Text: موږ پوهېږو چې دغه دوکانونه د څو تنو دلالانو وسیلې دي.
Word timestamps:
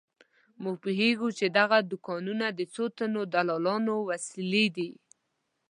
موږ 0.63 0.75
پوهېږو 0.83 1.27
چې 1.37 1.45
دغه 1.57 1.77
دوکانونه 1.91 2.45
د 2.51 2.59
څو 2.73 2.83
تنو 2.97 3.21
دلالانو 3.33 3.95
وسیلې 4.09 4.65
دي. 4.75 4.89